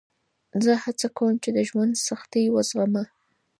[0.63, 3.03] زه هڅه کوم چې د ژوند سختۍ وزغمه.